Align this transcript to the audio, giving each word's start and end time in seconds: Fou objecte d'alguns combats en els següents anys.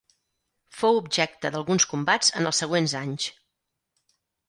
Fou 0.77 1.01
objecte 1.01 1.53
d'alguns 1.57 1.87
combats 1.93 2.35
en 2.43 2.53
els 2.53 2.65
següents 2.65 2.99
anys. 3.05 3.33